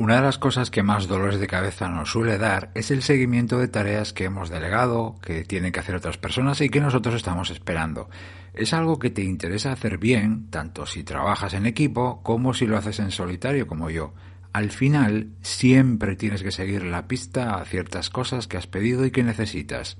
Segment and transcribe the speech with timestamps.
[0.00, 3.58] Una de las cosas que más dolores de cabeza nos suele dar es el seguimiento
[3.58, 7.50] de tareas que hemos delegado, que tienen que hacer otras personas y que nosotros estamos
[7.50, 8.08] esperando.
[8.54, 12.78] Es algo que te interesa hacer bien, tanto si trabajas en equipo como si lo
[12.78, 14.14] haces en solitario como yo.
[14.54, 19.10] Al final, siempre tienes que seguir la pista a ciertas cosas que has pedido y
[19.10, 19.98] que necesitas.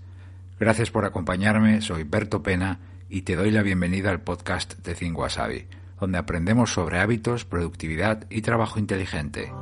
[0.58, 2.80] Gracias por acompañarme, soy Berto Pena
[3.10, 5.66] y te doy la bienvenida al podcast de Think Wasabi,
[6.00, 9.52] donde aprendemos sobre hábitos, productividad y trabajo inteligente.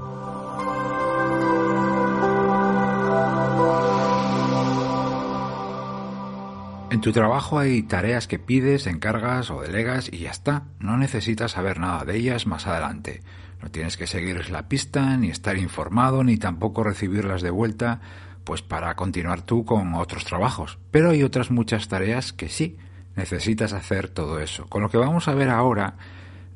[6.91, 10.65] En tu trabajo hay tareas que pides, encargas o delegas y ya está.
[10.81, 13.21] No necesitas saber nada de ellas más adelante.
[13.63, 18.01] No tienes que seguirles la pista, ni estar informado, ni tampoco recibirlas de vuelta,
[18.43, 20.79] pues para continuar tú con otros trabajos.
[20.91, 22.79] Pero hay otras muchas tareas que sí,
[23.17, 24.67] necesitas hacer todo eso.
[24.67, 25.97] Con lo que vamos a ver ahora,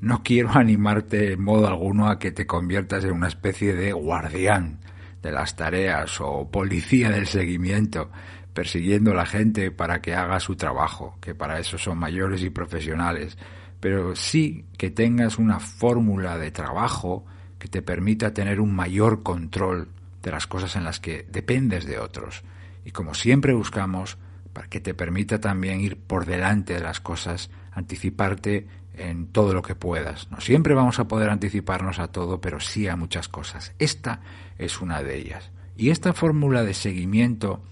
[0.01, 4.81] no quiero animarte en modo alguno a que te conviertas en una especie de guardián
[5.23, 8.11] de las tareas o policía del seguimiento
[8.53, 12.51] persiguiendo a la gente para que haga su trabajo, que para eso son mayores y
[12.51, 13.39] profesionales,
[13.81, 17.25] pero sí que tengas una fórmula de trabajo
[17.59, 19.89] que te permita tener un mayor control
[20.23, 22.43] de las cosas en las que dependes de otros.
[22.85, 24.19] Y como siempre buscamos,
[24.53, 29.63] para que te permita también ir por delante de las cosas, anticiparte en todo lo
[29.63, 30.31] que puedas.
[30.31, 33.75] No siempre vamos a poder anticiparnos a todo, pero sí a muchas cosas.
[33.79, 34.21] Esta
[34.59, 35.51] es una de ellas.
[35.77, 37.63] Y esta fórmula de seguimiento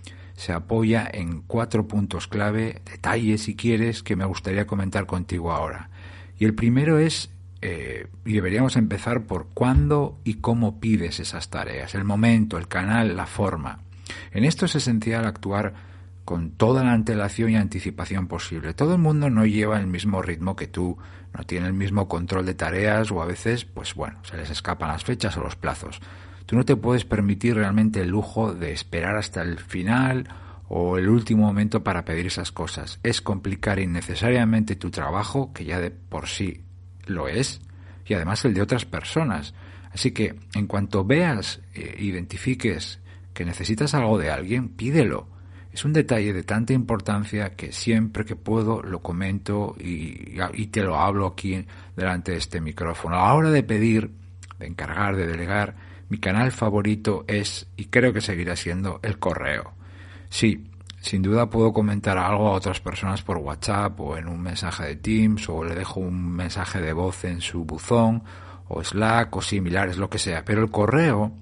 [0.40, 5.90] se apoya en cuatro puntos clave, detalles si quieres, que me gustaría comentar contigo ahora.
[6.38, 7.28] Y el primero es,
[7.60, 13.18] eh, y deberíamos empezar por cuándo y cómo pides esas tareas, el momento, el canal,
[13.18, 13.80] la forma.
[14.32, 15.74] En esto es esencial actuar
[16.24, 18.72] con toda la antelación y anticipación posible.
[18.72, 20.96] Todo el mundo no lleva el mismo ritmo que tú,
[21.36, 24.88] no tiene el mismo control de tareas o a veces, pues bueno, se les escapan
[24.88, 26.00] las fechas o los plazos.
[26.50, 30.26] Tú no te puedes permitir realmente el lujo de esperar hasta el final
[30.68, 32.98] o el último momento para pedir esas cosas.
[33.04, 36.64] Es complicar innecesariamente tu trabajo, que ya de por sí
[37.06, 37.60] lo es,
[38.04, 39.54] y además el de otras personas.
[39.92, 42.98] Así que en cuanto veas, e identifiques
[43.32, 45.28] que necesitas algo de alguien, pídelo.
[45.72, 50.82] Es un detalle de tanta importancia que siempre que puedo lo comento y, y te
[50.82, 51.64] lo hablo aquí
[51.94, 53.14] delante de este micrófono.
[53.14, 54.10] A la hora de pedir,
[54.58, 59.72] de encargar, de delegar, mi canal favorito es, y creo que seguirá siendo, el correo.
[60.28, 60.66] Sí,
[61.00, 64.96] sin duda puedo comentar algo a otras personas por WhatsApp o en un mensaje de
[64.96, 68.22] Teams o le dejo un mensaje de voz en su buzón
[68.68, 70.44] o Slack o similares, lo que sea.
[70.44, 71.32] Pero el correo,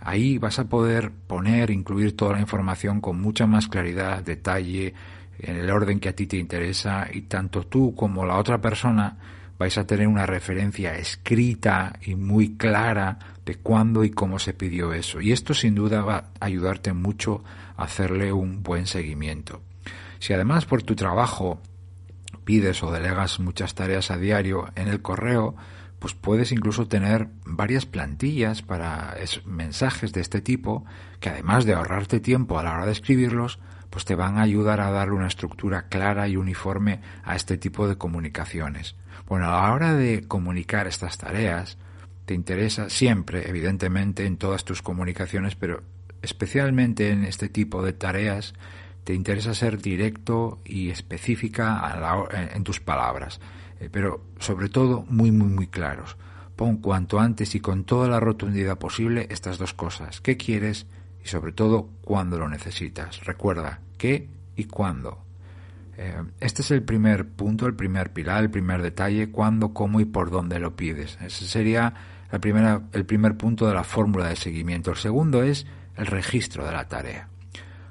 [0.00, 4.94] ahí vas a poder poner, incluir toda la información con mucha más claridad, detalle,
[5.38, 9.16] en el orden que a ti te interesa y tanto tú como la otra persona
[9.62, 14.92] vais a tener una referencia escrita y muy clara de cuándo y cómo se pidió
[14.92, 15.20] eso.
[15.20, 17.44] Y esto sin duda va a ayudarte mucho
[17.76, 19.62] a hacerle un buen seguimiento.
[20.18, 21.60] Si además por tu trabajo
[22.44, 25.54] pides o delegas muchas tareas a diario en el correo,
[26.00, 30.84] pues puedes incluso tener varias plantillas para mensajes de este tipo
[31.20, 33.60] que además de ahorrarte tiempo a la hora de escribirlos,
[33.92, 37.86] pues te van a ayudar a darle una estructura clara y uniforme a este tipo
[37.86, 38.96] de comunicaciones.
[39.28, 41.76] Bueno, a la hora de comunicar estas tareas,
[42.24, 45.82] te interesa siempre, evidentemente, en todas tus comunicaciones, pero
[46.22, 48.54] especialmente en este tipo de tareas,
[49.04, 52.18] te interesa ser directo y específica
[52.54, 53.40] en tus palabras,
[53.78, 56.16] eh, pero sobre todo muy, muy, muy claros.
[56.56, 60.22] Pon cuanto antes y con toda la rotundidad posible estas dos cosas.
[60.22, 60.86] ¿Qué quieres?
[61.24, 63.24] Y sobre todo, cuándo lo necesitas.
[63.24, 65.22] Recuerda, qué y cuándo.
[65.96, 70.04] Eh, este es el primer punto, el primer pilar, el primer detalle, cuándo, cómo y
[70.04, 71.18] por dónde lo pides.
[71.20, 71.94] Ese sería
[72.40, 74.90] primera, el primer punto de la fórmula de seguimiento.
[74.90, 75.66] El segundo es
[75.96, 77.28] el registro de la tarea.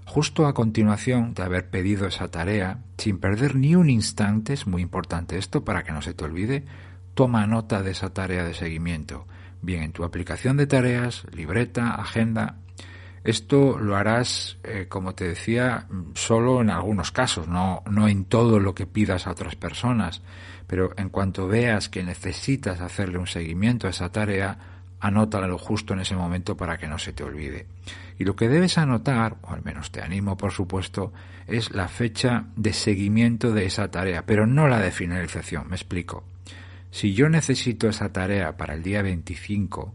[0.06, 4.81] Justo a continuación de haber pedido esa tarea, sin perder ni un instante, es muy
[4.81, 6.66] importante esto para que no se te olvide,
[7.14, 9.25] toma nota de esa tarea de seguimiento,
[9.62, 12.58] bien en tu aplicación de tareas, libreta, agenda
[13.23, 18.59] esto lo harás, eh, como te decía, solo en algunos casos, no, no en todo
[18.59, 20.22] lo que pidas a otras personas.
[20.66, 24.58] Pero en cuanto veas que necesitas hacerle un seguimiento a esa tarea,
[25.00, 27.68] anótalo justo en ese momento para que no se te olvide.
[28.18, 31.12] Y lo que debes anotar, o al menos te animo por supuesto,
[31.47, 35.68] es la fecha de seguimiento de esa tarea, pero no la de finalización.
[35.70, 36.23] Me explico.
[36.91, 39.94] Si yo necesito esa tarea para el día 25,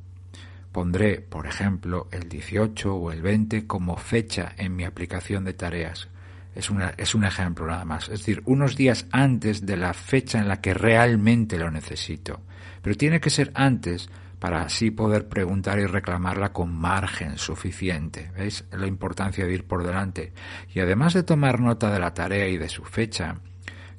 [0.77, 6.11] Pondré, por ejemplo, el 18 o el 20 como fecha en mi aplicación de tareas.
[6.55, 8.11] Es, una, es un ejemplo nada más.
[8.11, 12.43] Es decir, unos días antes de la fecha en la que realmente lo necesito.
[12.83, 18.31] Pero tiene que ser antes para así poder preguntar y reclamarla con margen suficiente.
[18.37, 20.35] ¿Veis la importancia de ir por delante?
[20.75, 23.37] Y además de tomar nota de la tarea y de su fecha,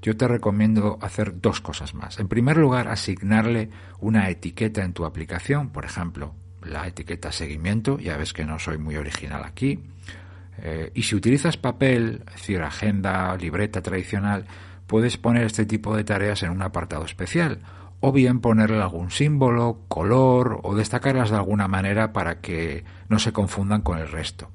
[0.03, 2.19] yo te recomiendo hacer dos cosas más.
[2.19, 6.35] En primer lugar, asignarle una etiqueta en tu aplicación, por ejemplo,
[6.67, 9.79] la etiqueta seguimiento, ya ves que no soy muy original aquí.
[10.59, 14.45] Eh, y si utilizas papel, es decir, agenda, libreta tradicional,
[14.87, 17.59] puedes poner este tipo de tareas en un apartado especial
[17.99, 23.33] o bien ponerle algún símbolo, color o destacarlas de alguna manera para que no se
[23.33, 24.51] confundan con el resto.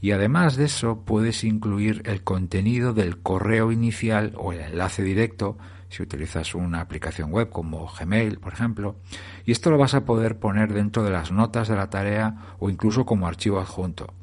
[0.00, 5.56] Y además de eso puedes incluir el contenido del correo inicial o el enlace directo
[5.88, 8.96] si utilizas una aplicación web como Gmail, por ejemplo,
[9.44, 12.70] y esto lo vas a poder poner dentro de las notas de la tarea o
[12.70, 14.14] incluso como archivo adjunto.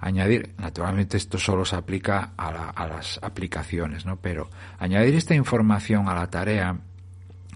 [0.00, 4.16] Añadir, naturalmente esto solo se aplica a, a las aplicaciones, ¿no?
[4.16, 6.80] Pero añadir esta información a la tarea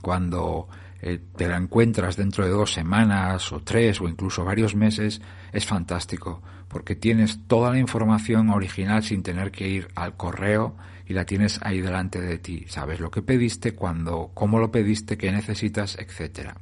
[0.06, 0.68] cuando
[1.02, 5.20] eh, te la encuentras dentro de dos semanas o tres o incluso varios meses,
[5.52, 10.76] es fantástico, porque tienes toda la información original sin tener que ir al correo
[11.08, 12.66] y la tienes ahí delante de ti.
[12.68, 16.56] Sabes lo que pediste, cuándo, cómo lo pediste, qué necesitas, etcétera.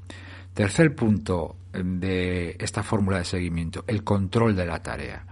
[0.54, 5.26] Tercer punto eh, de esta fórmula de seguimiento, el control de la tarea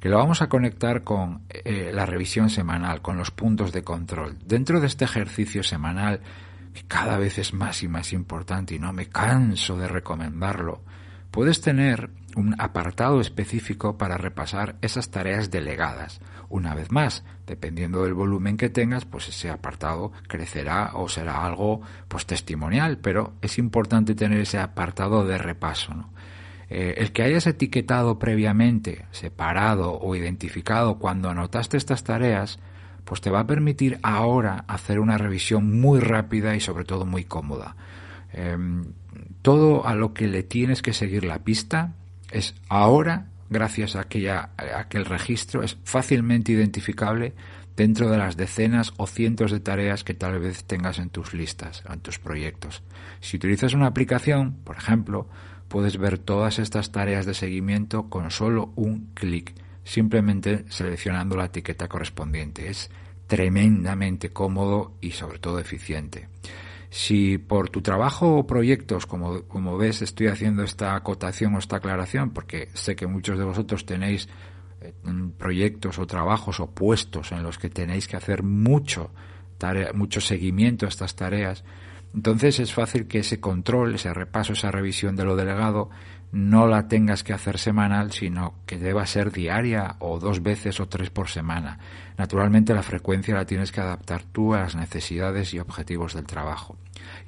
[0.00, 4.36] que lo vamos a conectar con eh, la revisión semanal, con los puntos de control.
[4.44, 6.22] Dentro de este ejercicio semanal
[6.88, 10.82] cada vez es más y más importante y no me canso de recomendarlo,
[11.30, 16.20] puedes tener un apartado específico para repasar esas tareas delegadas.
[16.48, 21.82] Una vez más, dependiendo del volumen que tengas, pues ese apartado crecerá o será algo
[22.08, 25.92] pues testimonial, pero es importante tener ese apartado de repaso.
[26.68, 32.58] Eh, el que hayas etiquetado previamente, separado o identificado cuando anotaste estas tareas,
[33.04, 37.24] pues te va a permitir ahora hacer una revisión muy rápida y sobre todo muy
[37.24, 37.76] cómoda.
[38.32, 38.84] Em,
[39.42, 41.94] todo a lo que le tienes que seguir la pista
[42.30, 47.34] es ahora, gracias a, aquella, a aquel registro, es fácilmente identificable
[47.76, 51.82] dentro de las decenas o cientos de tareas que tal vez tengas en tus listas,
[51.88, 52.82] en tus proyectos.
[53.20, 55.28] Si utilizas una aplicación, por ejemplo,
[55.68, 59.54] puedes ver todas estas tareas de seguimiento con solo un clic
[59.84, 62.68] simplemente seleccionando la etiqueta correspondiente.
[62.68, 62.90] Es
[63.26, 66.28] tremendamente cómodo y sobre todo eficiente.
[66.90, 71.76] Si por tu trabajo o proyectos, como, como ves, estoy haciendo esta acotación o esta
[71.76, 74.28] aclaración, porque sé que muchos de vosotros tenéis
[74.82, 74.92] eh,
[75.38, 79.10] proyectos o trabajos o puestos en los que tenéis que hacer mucho,
[79.94, 81.64] mucho seguimiento a estas tareas,
[82.14, 85.88] entonces es fácil que ese control, ese repaso, esa revisión de lo delegado
[86.32, 90.88] no la tengas que hacer semanal, sino que deba ser diaria o dos veces o
[90.88, 91.78] tres por semana.
[92.16, 96.78] Naturalmente la frecuencia la tienes que adaptar tú a las necesidades y objetivos del trabajo.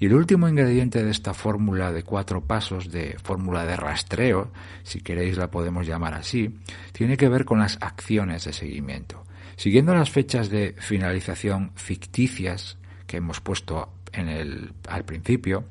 [0.00, 4.50] Y el último ingrediente de esta fórmula de cuatro pasos, de fórmula de rastreo,
[4.82, 6.58] si queréis la podemos llamar así,
[6.92, 9.24] tiene que ver con las acciones de seguimiento.
[9.56, 15.64] Siguiendo las fechas de finalización ficticias que hemos puesto en el, al principio,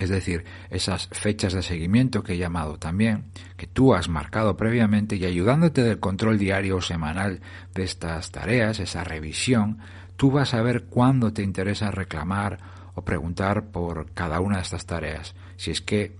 [0.00, 3.26] es decir, esas fechas de seguimiento que he llamado también,
[3.58, 7.40] que tú has marcado previamente y ayudándote del control diario o semanal
[7.74, 9.78] de estas tareas, esa revisión,
[10.16, 12.58] tú vas a ver cuándo te interesa reclamar
[12.94, 15.34] o preguntar por cada una de estas tareas.
[15.56, 16.18] Si es que,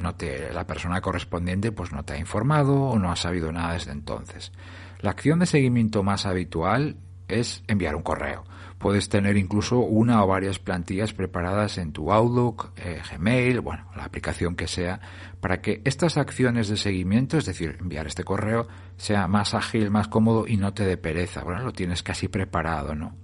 [0.00, 4.52] la persona correspondiente pues no te ha informado o no ha sabido nada desde entonces.
[5.00, 6.96] La acción de seguimiento más habitual
[7.40, 8.44] es enviar un correo
[8.82, 14.02] Puedes tener incluso una o varias plantillas preparadas en tu Outlook, eh, Gmail, bueno, la
[14.02, 15.00] aplicación que sea,
[15.40, 20.08] para que estas acciones de seguimiento, es decir, enviar este correo, sea más ágil, más
[20.08, 21.44] cómodo y no te dé pereza.
[21.44, 23.14] Bueno, lo tienes casi preparado, ¿no?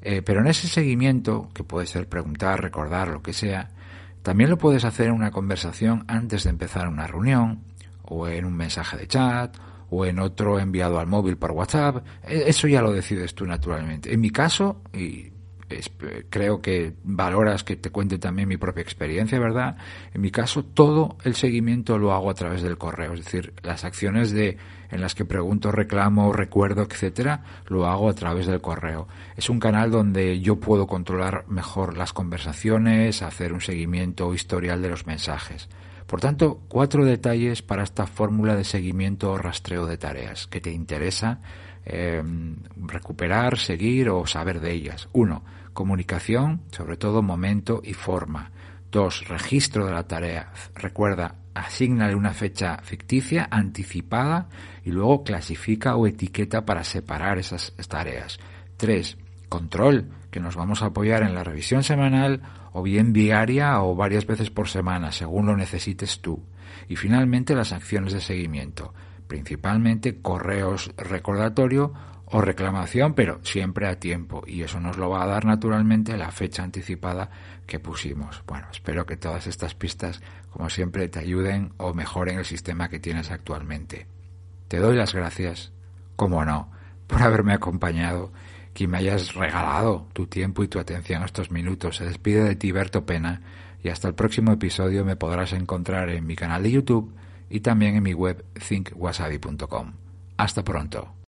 [0.00, 3.70] Eh, pero en ese seguimiento, que puede ser preguntar, recordar, lo que sea,
[4.22, 7.64] también lo puedes hacer en una conversación antes de empezar una reunión,
[8.04, 9.56] o en un mensaje de chat,
[9.90, 12.04] o en otro enviado al móvil por WhatsApp.
[12.26, 14.12] E, eso ya lo decides tú naturalmente.
[14.12, 15.32] En mi caso, y
[16.30, 19.76] creo que valoras que te cuente también mi propia experiencia, ¿verdad?
[20.12, 23.84] En mi caso, todo el seguimiento lo hago a través del correo, es decir, las
[23.84, 24.56] acciones de
[24.90, 29.08] en las que pregunto, reclamo, recuerdo, etcétera, lo hago a través del correo.
[29.36, 34.90] Es un canal donde yo puedo controlar mejor las conversaciones, hacer un seguimiento historial de
[34.90, 35.68] los mensajes.
[36.06, 40.70] Por tanto, cuatro detalles para esta fórmula de seguimiento o rastreo de tareas que te
[40.70, 41.40] interesa
[41.84, 45.08] em, recuperar, seguir o saber de ellas.
[45.12, 48.50] Uno, comunicación, sobre todo momento y forma.
[48.90, 50.52] Dos, registro de la tarea.
[50.74, 54.48] Recuerda, asignale una fecha ficticia, anticipada,
[54.84, 58.38] y luego clasifica o etiqueta para separar esas tareas.
[58.76, 59.16] Tres,
[59.48, 62.42] control, que nos vamos a apoyar en la revisión semanal
[62.74, 66.42] o bien diaria o varias veces por semana, según lo necesites tú.
[66.88, 68.92] Y finalmente las acciones de seguimiento,
[69.28, 71.92] principalmente correos recordatorio
[72.26, 74.42] o reclamación, pero siempre a tiempo.
[74.44, 77.30] Y eso nos lo va a dar naturalmente la fecha anticipada
[77.64, 78.42] que pusimos.
[78.44, 82.98] Bueno, espero que todas estas pistas, como siempre, te ayuden o mejoren el sistema que
[82.98, 84.08] tienes actualmente.
[84.66, 85.72] Te doy las gracias,
[86.16, 86.72] como no,
[87.06, 88.32] por haberme acompañado,
[88.74, 91.96] que me hayas regalado tu tiempo y tu atención estos minutos.
[91.96, 93.40] Se despide de ti Berto Pena
[93.82, 97.14] y hasta el próximo episodio me podrás encontrar en mi canal de YouTube
[97.48, 99.92] y también en mi web thinkwasabi.com.
[100.36, 101.23] Hasta pronto.